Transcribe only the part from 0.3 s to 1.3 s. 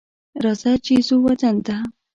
راځه چې ځو